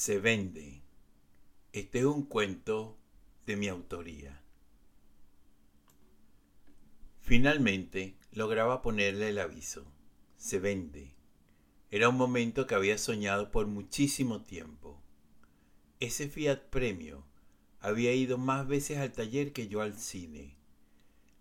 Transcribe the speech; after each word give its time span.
Se 0.00 0.18
vende. 0.18 0.80
Este 1.74 1.98
es 1.98 2.04
un 2.06 2.22
cuento 2.24 2.96
de 3.44 3.56
mi 3.56 3.68
autoría. 3.68 4.42
Finalmente 7.20 8.16
lograba 8.32 8.80
ponerle 8.80 9.28
el 9.28 9.38
aviso. 9.38 9.84
Se 10.38 10.58
vende. 10.58 11.16
Era 11.90 12.08
un 12.08 12.16
momento 12.16 12.66
que 12.66 12.74
había 12.74 12.96
soñado 12.96 13.50
por 13.50 13.66
muchísimo 13.66 14.42
tiempo. 14.42 15.02
Ese 16.00 16.30
Fiat 16.30 16.70
Premio 16.70 17.26
había 17.78 18.14
ido 18.14 18.38
más 18.38 18.66
veces 18.66 18.96
al 18.96 19.12
taller 19.12 19.52
que 19.52 19.68
yo 19.68 19.82
al 19.82 19.98
cine. 19.98 20.56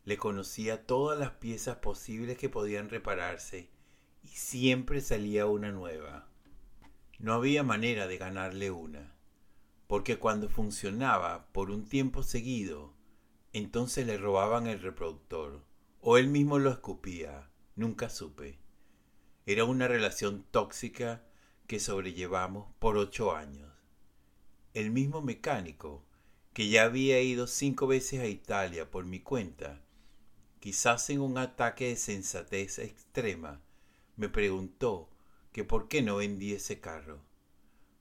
Le 0.04 0.18
conocía 0.18 0.86
todas 0.86 1.18
las 1.18 1.32
piezas 1.32 1.78
posibles 1.78 2.38
que 2.38 2.50
podían 2.50 2.89
repararse 2.89 3.70
y 4.21 4.28
siempre 4.28 5.00
salía 5.00 5.46
una 5.46 5.71
nueva. 5.71 6.29
No 7.20 7.34
había 7.34 7.64
manera 7.64 8.08
de 8.08 8.18
ganarle 8.18 8.72
una, 8.72 9.14
porque 9.88 10.18
cuando 10.18 10.48
funcionaba 10.48 11.52
por 11.52 11.70
un 11.70 11.84
tiempo 11.84 12.24
seguido, 12.24 12.93
entonces 13.52 14.07
le 14.07 14.18
robaban 14.18 14.68
el 14.68 14.82
reproductor, 14.82 15.66
o 16.00 16.18
él 16.18 16.29
mismo 16.29 16.60
lo 16.60 16.71
escupía, 16.71 17.50
nunca 17.76 18.10
supe. 18.10 18.57
Era 19.46 19.66
una 19.66 19.90
relación 19.90 20.46
tóxica 20.50 21.26
que 21.68 21.82
sobrellevamos 21.82 22.71
por 22.79 22.96
ocho 22.96 23.36
años. 23.36 23.70
El 24.74 24.92
mismo 24.92 25.21
mecánico, 25.21 26.06
que 26.54 26.70
ya 26.70 26.86
había 26.86 27.21
ido 27.21 27.48
cinco 27.48 27.86
veces 27.86 28.21
a 28.21 28.28
Italia 28.28 28.90
por 28.90 29.04
mi 29.04 29.20
cuenta, 29.20 29.82
quizás 30.62 31.10
en 31.10 31.20
un 31.20 31.38
ataque 31.38 31.90
de 31.90 31.96
sensatez 31.98 32.80
extrema, 32.80 33.62
me 34.16 34.30
preguntó 34.30 35.09
que 35.52 35.64
por 35.64 35.88
qué 35.88 36.02
no 36.02 36.17
vendí 36.17 36.53
ese 36.53 36.80
carro. 36.80 37.22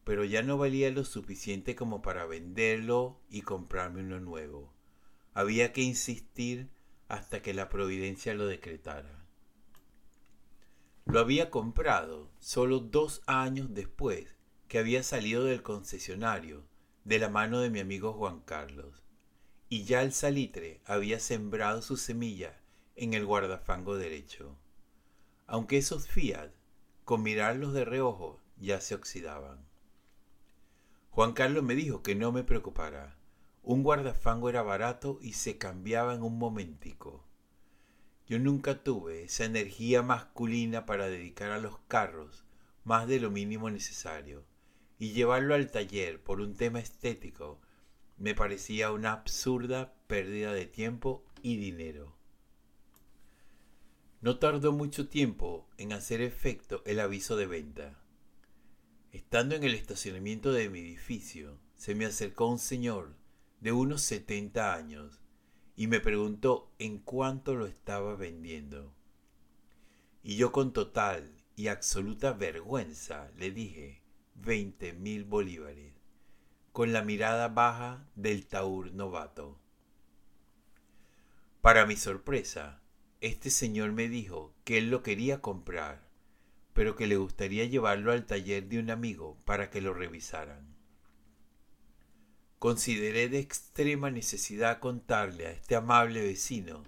Pero 0.05 0.25
ya 0.25 0.43
no 0.43 0.59
valía 0.59 0.91
lo 0.91 1.05
suficiente 1.05 1.75
como 1.75 2.03
para 2.03 2.27
venderlo 2.27 3.21
y 3.31 3.43
comprarme 3.43 4.01
uno 4.01 4.21
nuevo. 4.21 4.73
Había 5.35 5.73
que 5.73 5.83
insistir 5.83 6.69
hasta 7.09 7.43
que 7.43 7.55
la 7.55 7.69
providencia 7.69 8.35
lo 8.35 8.47
decretara. 8.47 9.27
Lo 11.05 11.21
había 11.21 11.51
comprado 11.51 12.31
solo 12.39 12.81
dos 12.81 13.23
años 13.27 13.73
después 13.73 14.37
que 14.69 14.79
había 14.79 15.03
salido 15.03 15.45
del 15.45 15.63
concesionario 15.63 16.67
de 17.05 17.19
la 17.19 17.31
mano 17.31 17.61
de 17.61 17.71
mi 17.71 17.81
amigo 17.81 18.13
Juan 18.13 18.41
Carlos, 18.41 19.03
y 19.71 19.85
ya 19.85 20.03
el 20.03 20.13
salitre 20.13 20.83
había 20.85 21.19
sembrado 21.21 21.81
su 21.81 21.97
semilla 21.97 22.61
en 22.97 23.15
el 23.15 23.25
guardafango 23.25 23.97
derecho. 23.97 24.59
Aunque 25.47 25.79
esos 25.79 26.07
Fiat 26.07 26.51
con 27.09 27.23
mirarlos 27.23 27.73
de 27.73 27.87
reojo 27.87 28.39
ya 28.59 28.83
se 28.83 28.95
oxidaban. 28.95 29.65
Juan 31.09 31.33
Carlos 31.33 31.65
me 31.65 31.75
dijo 31.75 32.03
que 32.03 32.15
no 32.15 32.33
me 32.33 32.45
preocupara. 32.45 33.17
Un 33.63 33.83
guardafango 33.83 34.51
era 34.51 34.61
barato 34.61 35.19
y 35.23 35.33
se 35.33 35.57
cambiaba 35.57 36.13
en 36.13 36.23
un 36.23 36.37
momentico. 36.37 37.25
Yo 38.27 38.39
nunca 38.39 38.85
tuve 38.85 39.23
esa 39.23 39.47
energía 39.47 40.03
masculina 40.03 40.85
para 40.85 41.09
dedicar 41.09 41.51
a 41.51 41.59
los 41.59 41.79
carros 41.89 42.45
más 42.85 43.09
de 43.09 43.21
lo 43.21 43.31
mínimo 43.31 43.71
necesario, 43.71 44.45
y 44.99 45.13
llevarlo 45.13 45.55
al 45.55 45.71
taller 45.71 46.23
por 46.23 46.43
un 46.43 46.57
tema 46.57 46.79
estético 46.79 47.59
me 48.19 48.35
parecía 48.35 48.93
una 48.93 49.13
absurda 49.13 49.95
pérdida 50.09 50.53
de 50.53 50.67
tiempo 50.67 51.25
y 51.41 51.57
dinero. 51.57 52.18
No 54.21 54.39
tardó 54.39 54.73
mucho 54.73 55.09
tiempo 55.09 55.69
en 55.77 55.93
hacer 55.93 56.21
efecto 56.21 56.83
el 56.87 56.99
aviso 56.99 57.37
de 57.37 57.47
venta. 57.47 57.99
Estando 59.13 59.55
en 59.55 59.63
el 59.63 59.75
estacionamiento 59.75 60.53
de 60.53 60.69
mi 60.69 60.81
edificio, 60.81 61.61
se 61.77 61.95
me 61.95 62.05
acercó 62.05 62.49
un 62.49 62.59
señor 62.59 63.15
de 63.61 63.71
unos 63.71 64.03
70 64.03 64.75
años 64.75 65.21
y 65.77 65.87
me 65.87 66.01
preguntó 66.01 66.73
en 66.81 66.99
cuánto 66.99 67.55
lo 67.55 67.67
estaba 67.67 68.17
vendiendo. 68.17 68.93
Y 70.25 70.37
yo 70.37 70.51
con 70.51 70.73
total 70.73 71.31
y 71.55 71.69
absoluta 71.69 72.33
vergüenza 72.33 73.31
le 73.37 73.53
dije 73.53 74.03
veinte 74.35 74.93
mil 74.95 75.25
bolívares, 75.25 75.95
con 76.73 76.93
la 76.93 77.03
mirada 77.03 77.47
baja 77.47 78.05
del 78.17 78.49
taur 78.49 78.93
novato. 78.93 79.61
Para 81.61 81.87
mi 81.87 81.95
sorpresa, 81.95 82.83
este 83.21 83.51
señor 83.51 83.93
me 83.93 84.09
dijo 84.09 84.55
que 84.65 84.79
él 84.79 84.91
lo 84.91 85.03
quería 85.03 85.41
comprar, 85.41 86.09
pero 86.73 86.95
que 86.95 87.07
le 87.09 87.17
gustaría 87.17 87.65
llevarlo 87.65 88.13
al 88.13 88.27
taller 88.27 88.69
de 88.69 88.79
un 88.79 88.91
amigo 88.91 89.37
para 89.45 89.71
que 89.71 89.81
lo 89.81 89.93
revisaran. 89.93 90.77
Consideré 92.61 93.29
de 93.29 93.41
extrema 93.41 94.11
necesidad 94.11 94.79
contarle 94.79 95.47
a 95.47 95.51
este 95.51 95.75
amable 95.75 96.23
vecino 96.23 96.85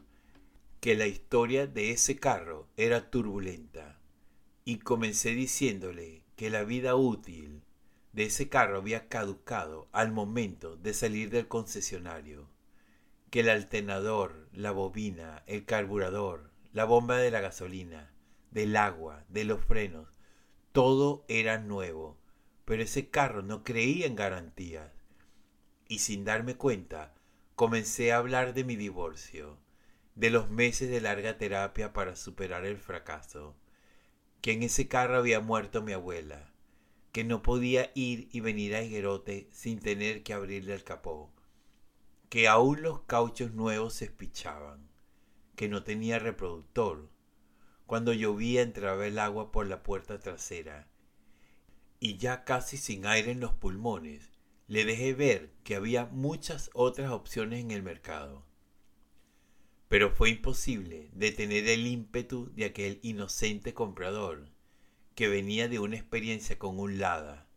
que 0.80 0.94
la 0.94 1.06
historia 1.06 1.66
de 1.66 1.90
ese 1.90 2.16
carro 2.16 2.68
era 2.76 3.10
turbulenta, 3.10 4.00
y 4.64 4.78
comencé 4.78 5.30
diciéndole 5.30 6.22
que 6.36 6.50
la 6.50 6.64
vida 6.64 6.94
útil 6.94 7.62
de 8.12 8.24
ese 8.24 8.48
carro 8.48 8.78
había 8.78 9.08
caducado 9.08 9.88
al 9.92 10.12
momento 10.12 10.76
de 10.76 10.94
salir 10.94 11.30
del 11.30 11.48
concesionario 11.48 12.48
que 13.30 13.40
el 13.40 13.48
alternador, 13.48 14.48
la 14.52 14.72
bobina, 14.72 15.44
el 15.46 15.64
carburador, 15.64 16.50
la 16.72 16.84
bomba 16.84 17.16
de 17.18 17.30
la 17.30 17.40
gasolina, 17.40 18.12
del 18.50 18.76
agua, 18.76 19.24
de 19.28 19.44
los 19.44 19.64
frenos, 19.64 20.08
todo 20.72 21.24
era 21.28 21.58
nuevo, 21.58 22.18
pero 22.64 22.82
ese 22.82 23.08
carro 23.08 23.42
no 23.42 23.62
creía 23.62 24.06
en 24.06 24.16
garantías. 24.16 24.92
Y 25.88 26.00
sin 26.00 26.24
darme 26.24 26.56
cuenta, 26.56 27.14
comencé 27.54 28.12
a 28.12 28.16
hablar 28.16 28.52
de 28.52 28.64
mi 28.64 28.74
divorcio, 28.74 29.58
de 30.16 30.30
los 30.30 30.50
meses 30.50 30.90
de 30.90 31.00
larga 31.00 31.38
terapia 31.38 31.92
para 31.92 32.16
superar 32.16 32.64
el 32.64 32.78
fracaso, 32.78 33.56
que 34.40 34.52
en 34.52 34.64
ese 34.64 34.88
carro 34.88 35.16
había 35.16 35.40
muerto 35.40 35.82
mi 35.82 35.92
abuela, 35.92 36.52
que 37.12 37.24
no 37.24 37.42
podía 37.42 37.92
ir 37.94 38.28
y 38.32 38.40
venir 38.40 38.74
a 38.74 38.82
Higuerote 38.82 39.48
sin 39.52 39.78
tener 39.78 40.22
que 40.22 40.32
abrirle 40.32 40.74
el 40.74 40.84
capó, 40.84 41.32
que 42.30 42.46
aún 42.46 42.80
los 42.80 43.00
cauchos 43.02 43.54
nuevos 43.54 43.94
se 43.94 44.04
espichaban, 44.04 44.88
que 45.56 45.68
no 45.68 45.82
tenía 45.82 46.20
reproductor. 46.20 47.10
Cuando 47.86 48.12
llovía 48.12 48.62
entraba 48.62 49.04
el 49.08 49.18
agua 49.18 49.50
por 49.50 49.66
la 49.66 49.82
puerta 49.82 50.20
trasera, 50.20 50.88
y 51.98 52.18
ya 52.18 52.44
casi 52.44 52.76
sin 52.76 53.04
aire 53.04 53.32
en 53.32 53.40
los 53.40 53.52
pulmones, 53.52 54.30
le 54.68 54.84
dejé 54.84 55.12
ver 55.12 55.52
que 55.64 55.74
había 55.74 56.06
muchas 56.06 56.70
otras 56.72 57.10
opciones 57.10 57.64
en 57.64 57.72
el 57.72 57.82
mercado. 57.82 58.46
Pero 59.88 60.12
fue 60.12 60.30
imposible 60.30 61.10
detener 61.12 61.68
el 61.68 61.84
ímpetu 61.88 62.52
de 62.54 62.66
aquel 62.66 63.00
inocente 63.02 63.74
comprador, 63.74 64.48
que 65.16 65.26
venía 65.26 65.66
de 65.66 65.80
una 65.80 65.96
experiencia 65.96 66.60
con 66.60 66.78
un 66.78 67.00
Lada, 67.00 67.48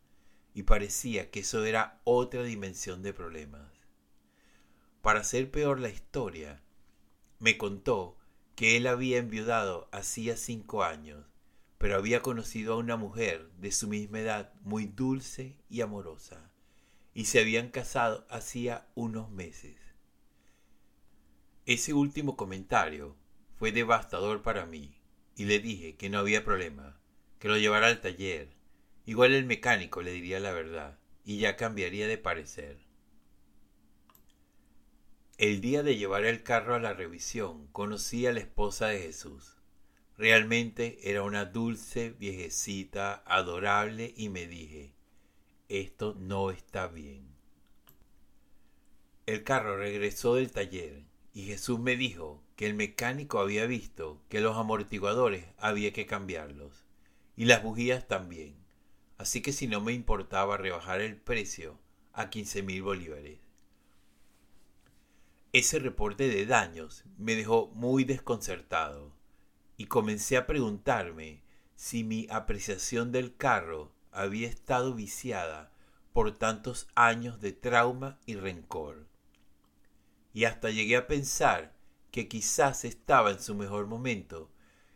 y 0.52 0.64
parecía 0.64 1.30
que 1.30 1.40
eso 1.40 1.64
era 1.64 2.00
otra 2.02 2.42
dimensión 2.42 3.04
de 3.04 3.12
problemas. 3.12 3.73
Para 5.04 5.20
hacer 5.20 5.50
peor 5.50 5.80
la 5.80 5.90
historia, 5.90 6.62
me 7.38 7.58
contó 7.58 8.16
que 8.56 8.78
él 8.78 8.86
había 8.86 9.18
enviudado 9.18 9.86
hacía 9.92 10.34
cinco 10.38 10.82
años, 10.82 11.26
pero 11.76 11.96
había 11.96 12.22
conocido 12.22 12.72
a 12.72 12.76
una 12.78 12.96
mujer 12.96 13.50
de 13.58 13.70
su 13.70 13.86
misma 13.86 14.20
edad 14.20 14.54
muy 14.62 14.86
dulce 14.86 15.58
y 15.68 15.82
amorosa, 15.82 16.50
y 17.12 17.26
se 17.26 17.38
habían 17.38 17.68
casado 17.68 18.26
hacía 18.30 18.86
unos 18.94 19.30
meses. 19.30 19.76
Ese 21.66 21.92
último 21.92 22.34
comentario 22.34 23.14
fue 23.58 23.72
devastador 23.72 24.40
para 24.40 24.64
mí, 24.64 24.96
y 25.36 25.44
le 25.44 25.58
dije 25.58 25.96
que 25.96 26.08
no 26.08 26.18
había 26.18 26.46
problema, 26.46 26.98
que 27.38 27.48
lo 27.48 27.58
llevara 27.58 27.88
al 27.88 28.00
taller. 28.00 28.48
Igual 29.04 29.34
el 29.34 29.44
mecánico 29.44 30.00
le 30.00 30.12
diría 30.12 30.40
la 30.40 30.52
verdad, 30.52 30.98
y 31.26 31.40
ya 31.40 31.56
cambiaría 31.56 32.08
de 32.08 32.16
parecer. 32.16 32.83
El 35.36 35.60
día 35.60 35.82
de 35.82 35.96
llevar 35.96 36.24
el 36.24 36.44
carro 36.44 36.76
a 36.76 36.78
la 36.78 36.92
revisión 36.92 37.66
conocí 37.72 38.24
a 38.24 38.32
la 38.32 38.38
esposa 38.38 38.86
de 38.86 39.00
Jesús. 39.00 39.56
Realmente 40.16 41.10
era 41.10 41.22
una 41.24 41.44
dulce 41.44 42.10
viejecita, 42.10 43.24
adorable, 43.26 44.14
y 44.16 44.28
me 44.28 44.46
dije, 44.46 44.92
esto 45.68 46.14
no 46.20 46.52
está 46.52 46.86
bien. 46.86 47.26
El 49.26 49.42
carro 49.42 49.76
regresó 49.76 50.36
del 50.36 50.52
taller 50.52 51.02
y 51.32 51.46
Jesús 51.46 51.80
me 51.80 51.96
dijo 51.96 52.44
que 52.54 52.66
el 52.66 52.74
mecánico 52.74 53.40
había 53.40 53.66
visto 53.66 54.22
que 54.28 54.40
los 54.40 54.56
amortiguadores 54.56 55.46
había 55.58 55.92
que 55.92 56.06
cambiarlos 56.06 56.84
y 57.34 57.46
las 57.46 57.60
bujías 57.60 58.06
también, 58.06 58.54
así 59.18 59.42
que 59.42 59.52
si 59.52 59.66
no 59.66 59.80
me 59.80 59.94
importaba 59.94 60.58
rebajar 60.58 61.00
el 61.00 61.16
precio 61.16 61.76
a 62.12 62.30
quince 62.30 62.62
mil 62.62 62.84
bolívares. 62.84 63.43
Ese 65.54 65.78
reporte 65.78 66.26
de 66.26 66.46
daños 66.46 67.04
me 67.16 67.36
dejó 67.36 67.68
muy 67.68 68.02
desconcertado 68.02 69.12
y 69.76 69.86
comencé 69.86 70.36
a 70.36 70.48
preguntarme 70.48 71.44
si 71.76 72.02
mi 72.02 72.26
apreciación 72.28 73.12
del 73.12 73.36
carro 73.36 73.92
había 74.10 74.48
estado 74.48 74.94
viciada 74.94 75.72
por 76.12 76.36
tantos 76.36 76.88
años 76.96 77.40
de 77.40 77.52
trauma 77.52 78.18
y 78.26 78.34
rencor. 78.34 79.06
Y 80.32 80.42
hasta 80.46 80.70
llegué 80.70 80.96
a 80.96 81.06
pensar 81.06 81.72
que 82.10 82.26
quizás 82.26 82.84
estaba 82.84 83.30
en 83.30 83.40
su 83.40 83.54
mejor 83.54 83.86
momento 83.86 84.50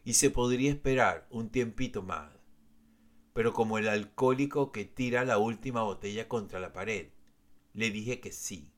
y 0.05 0.15
se 0.15 0.29
podría 0.29 0.73
esperar 0.73 1.29
un 1.31 1.51
tiempito 1.51 2.03
más. 2.03 2.33
Pero 3.33 3.53
como 3.53 3.79
el 3.79 3.87
alcohólico 3.87 4.73
que 4.73 4.85
tira 4.85 5.25
la 5.25 5.39
última 5.39 5.85
botella 5.85 6.27
contra 6.27 6.59
la 6.59 6.73
pared, 6.73 7.11
le 7.75 7.93
dije 7.93 8.19
que 8.19 8.33
sí, 8.33 8.73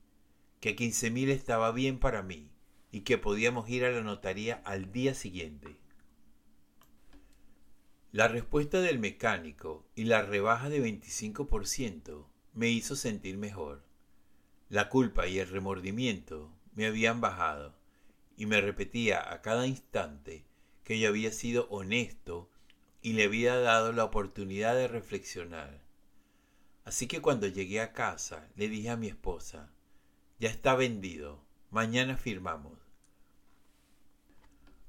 que 0.60 0.76
quince 0.76 1.10
mil 1.10 1.30
estaba 1.30 1.72
bien 1.72 1.98
para 1.98 2.22
mí 2.22 2.50
y 2.92 3.00
que 3.00 3.16
podíamos 3.16 3.68
ir 3.70 3.84
a 3.84 3.90
la 3.90 4.02
notaría 4.02 4.60
al 4.64 4.92
día 4.92 5.14
siguiente. 5.14 5.76
La 8.12 8.28
respuesta 8.28 8.80
del 8.80 8.98
mecánico 8.98 9.86
y 9.94 10.04
la 10.04 10.22
rebaja 10.22 10.68
de 10.68 10.82
25% 10.82 12.26
me 12.52 12.68
hizo 12.68 12.94
sentir 12.94 13.38
mejor. 13.38 13.82
La 14.68 14.88
culpa 14.88 15.26
y 15.28 15.38
el 15.38 15.48
remordimiento 15.48 16.52
me 16.74 16.86
habían 16.86 17.20
bajado 17.20 17.74
y 18.36 18.46
me 18.46 18.60
repetía 18.60 19.32
a 19.32 19.40
cada 19.40 19.66
instante 19.66 20.44
que 20.84 20.98
yo 20.98 21.08
había 21.08 21.32
sido 21.32 21.68
honesto 21.70 22.50
y 23.00 23.14
le 23.14 23.24
había 23.24 23.56
dado 23.56 23.92
la 23.92 24.04
oportunidad 24.04 24.74
de 24.74 24.88
reflexionar. 24.88 25.80
Así 26.84 27.06
que 27.06 27.22
cuando 27.22 27.46
llegué 27.46 27.80
a 27.80 27.92
casa 27.92 28.48
le 28.56 28.68
dije 28.68 28.90
a 28.90 28.96
mi 28.96 29.06
esposa, 29.06 29.70
ya 30.40 30.48
está 30.48 30.74
vendido, 30.74 31.44
mañana 31.70 32.16
firmamos. 32.16 32.78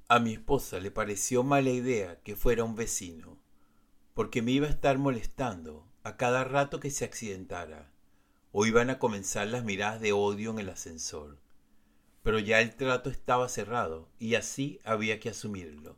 A 0.08 0.18
mi 0.20 0.32
esposa 0.32 0.80
le 0.80 0.92
pareció 0.92 1.44
mala 1.44 1.72
idea 1.72 2.22
que 2.22 2.38
fuera 2.38 2.64
un 2.64 2.78
vecino, 2.78 3.38
porque 4.14 4.42
me 4.42 4.52
iba 4.52 4.68
a 4.68 4.70
estar 4.70 4.98
molestando 4.98 5.86
a 6.04 6.16
cada 6.16 6.46
rato 6.46 6.80
que 6.80 6.90
se 6.90 7.04
accidentara, 7.04 7.92
o 8.54 8.66
iban 8.66 8.90
a 8.90 8.98
comenzar 8.98 9.48
las 9.48 9.66
miradas 9.66 10.00
de 10.00 10.14
odio 10.14 10.52
en 10.52 10.60
el 10.60 10.70
ascensor. 10.70 11.38
Pero 12.24 12.40
ya 12.40 12.62
el 12.62 12.74
trato 12.76 13.10
estaba 13.10 13.50
cerrado 13.50 14.08
y 14.20 14.36
así 14.36 14.80
había 14.86 15.20
que 15.20 15.30
asumirlo. 15.30 15.98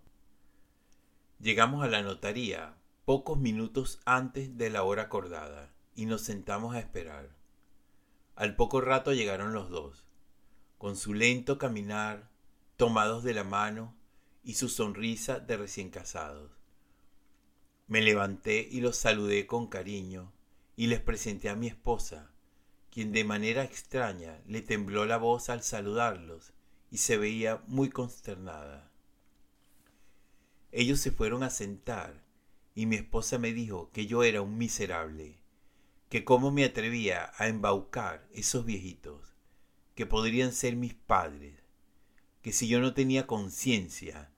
Llegamos 1.40 1.84
a 1.84 1.88
la 1.88 2.02
notaría 2.02 2.76
pocos 3.06 3.38
minutos 3.38 4.00
antes 4.06 4.58
de 4.58 4.72
la 4.72 4.82
hora 4.82 5.04
acordada 5.04 5.72
y 5.94 6.08
nos 6.08 6.22
sentamos 6.22 6.74
a 6.74 6.80
esperar. 6.80 7.43
Al 8.36 8.56
poco 8.56 8.82
rato 8.82 9.14
llegaron 9.14 9.54
los 9.54 9.70
dos, 9.70 10.06
con 10.78 10.96
su 10.98 11.14
lento 11.14 11.58
caminar, 11.58 12.30
tomados 12.78 13.24
de 13.24 13.34
la 13.34 13.44
mano 13.44 13.96
y 14.44 14.56
su 14.56 14.70
sonrisa 14.70 15.40
de 15.40 15.58
recién 15.58 15.90
casados. 15.90 16.52
Me 17.88 18.02
levanté 18.02 18.68
y 18.70 18.82
los 18.82 18.98
saludé 18.98 19.46
con 19.46 19.68
cariño 19.68 20.34
y 20.76 20.88
les 20.88 21.00
presenté 21.00 21.50
a 21.50 21.56
mi 21.56 21.68
esposa, 21.68 22.32
quien 22.90 23.12
de 23.12 23.24
manera 23.24 23.64
extraña 23.64 24.42
le 24.48 24.62
tembló 24.62 25.06
la 25.06 25.18
voz 25.18 25.50
al 25.50 25.64
saludarlos 25.64 26.54
y 26.90 26.98
se 26.98 27.18
veía 27.18 27.64
muy 27.68 27.90
consternada. 27.90 28.92
Ellos 30.72 31.00
se 31.00 31.12
fueron 31.12 31.44
a 31.44 31.52
sentar 31.52 32.24
y 32.74 32.88
mi 32.88 32.96
esposa 32.96 33.38
me 33.38 33.54
dijo 33.54 33.92
que 33.92 34.08
yo 34.08 34.24
era 34.24 34.42
un 34.42 34.58
miserable, 34.58 35.43
que 36.14 36.24
cómo 36.24 36.52
me 36.52 36.64
atrevía 36.64 37.32
a 37.38 37.48
embaucar 37.48 38.28
esos 38.34 38.66
viejitos, 38.66 39.34
que 39.96 40.06
podrían 40.06 40.52
ser 40.52 40.76
mis 40.76 40.94
padres, 40.94 41.56
que 42.44 42.54
si 42.54 42.68
yo 42.68 42.80
no 42.80 42.94
tenía 42.94 43.26
conciencia, 43.26 44.32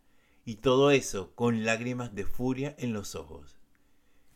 y 0.46 0.56
todo 0.56 0.90
eso 0.92 1.36
con 1.36 1.66
lágrimas 1.66 2.16
de 2.16 2.24
furia 2.24 2.76
en 2.80 2.94
los 2.94 3.14
ojos. 3.14 3.58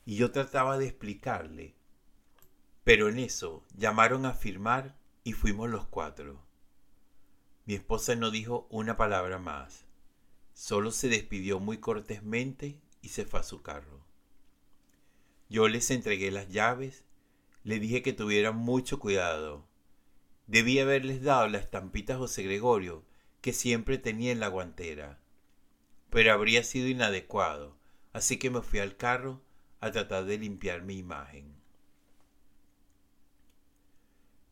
Y 0.06 0.18
yo 0.18 0.31
trataba 0.31 0.77
de 0.77 0.88
explicarle, 0.88 1.75
pero 2.83 3.07
en 3.07 3.19
eso 3.19 3.63
llamaron 3.74 4.25
a 4.25 4.33
firmar 4.33 4.97
y 5.24 5.31
fuimos 5.31 5.69
los 5.69 5.88
cuatro. 5.88 6.44
Mi 7.63 7.74
esposa 7.74 8.18
no 8.18 8.31
dijo 8.31 8.68
una 8.69 8.97
palabra 8.97 9.39
más. 9.39 9.85
Solo 10.53 10.92
se 10.92 11.07
despidió 11.07 11.62
muy 11.62 11.77
cortésmente 11.77 12.81
y 13.01 13.07
se 13.07 13.24
fue 13.24 13.39
a 13.39 13.44
su 13.44 13.62
carro. 13.62 14.03
Yo 15.47 15.69
les 15.69 15.89
entregué 15.89 16.31
las 16.31 16.50
llaves, 16.50 17.06
le 17.63 17.79
dije 17.79 18.01
que 18.01 18.13
tuvieran 18.13 18.56
mucho 18.56 19.00
cuidado. 19.00 19.65
Debí 20.47 20.79
haberles 20.79 21.21
dado 21.21 21.47
la 21.47 21.57
estampita 21.57 22.17
José 22.17 22.44
Gregorio 22.44 23.03
que 23.41 23.53
siempre 23.53 23.97
tenía 23.97 24.31
en 24.31 24.39
la 24.39 24.47
guantera, 24.47 25.19
pero 26.09 26.33
habría 26.33 26.63
sido 26.63 26.88
inadecuado, 26.88 27.75
así 28.13 28.38
que 28.38 28.50
me 28.50 28.61
fui 28.61 28.79
al 28.79 28.97
carro 28.97 29.41
a 29.79 29.91
tratar 29.91 30.25
de 30.25 30.38
limpiar 30.38 30.81
mi 30.81 30.97
imagen. 30.97 31.53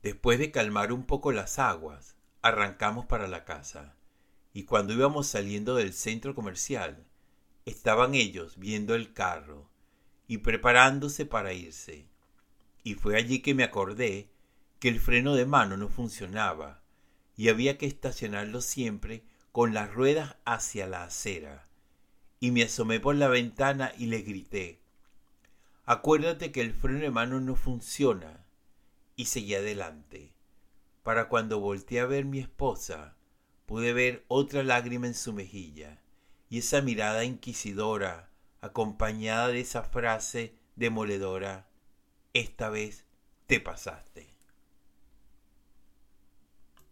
Después 0.03 0.39
de 0.39 0.51
calmar 0.51 0.93
un 0.93 1.05
poco 1.05 1.31
las 1.31 1.59
aguas, 1.59 2.15
arrancamos 2.41 3.05
para 3.05 3.27
la 3.27 3.43
casa 3.43 3.95
y 4.53 4.63
cuando 4.63 4.93
íbamos 4.93 5.27
saliendo 5.27 5.75
del 5.75 5.93
centro 5.93 6.33
comercial, 6.33 7.05
estaban 7.65 8.15
ellos 8.15 8.57
viendo 8.57 8.95
el 8.95 9.13
carro 9.13 9.69
y 10.27 10.39
preparándose 10.39 11.25
para 11.25 11.53
irse. 11.53 12.07
Y 12.87 12.93
fue 12.93 13.17
allí 13.17 13.39
que 13.39 13.53
me 13.53 13.65
acordé 13.65 14.29
que 14.79 14.87
el 14.87 15.01
freno 15.01 15.35
de 15.35 15.45
mano 15.45 15.75
no 15.75 15.89
funcionaba 15.89 16.79
y 17.35 17.49
había 17.49 17.77
que 17.77 17.85
estacionarlo 17.85 18.61
siempre 18.61 19.23
con 19.51 19.73
las 19.73 19.93
ruedas 19.93 20.37
hacia 20.45 20.87
la 20.87 21.03
acera. 21.03 21.65
Y 22.39 22.51
me 22.51 22.63
asomé 22.63 23.01
por 23.01 23.17
la 23.17 23.27
ventana 23.27 23.91
y 23.97 24.05
le 24.05 24.21
grité, 24.21 24.79
acuérdate 25.85 26.53
que 26.53 26.61
el 26.61 26.73
freno 26.73 26.99
de 26.99 27.11
mano 27.11 27.41
no 27.41 27.55
funciona. 27.55 28.45
Y 29.17 29.25
seguí 29.25 29.55
adelante. 29.55 30.31
Para 31.03 31.27
cuando 31.27 31.59
volteé 31.59 31.99
a 31.99 32.05
ver 32.05 32.23
mi 32.23 32.39
esposa, 32.39 33.17
pude 33.65 33.91
ver 33.91 34.23
otra 34.29 34.63
lágrima 34.63 35.07
en 35.07 35.13
su 35.13 35.33
mejilla 35.33 35.99
y 36.49 36.59
esa 36.59 36.81
mirada 36.81 37.25
inquisidora 37.25 38.29
acompañada 38.61 39.49
de 39.49 39.59
esa 39.59 39.83
frase 39.83 40.55
demoledora, 40.77 41.67
esta 42.39 42.69
vez 42.69 43.05
te 43.47 43.59
pasaste. 43.59 44.26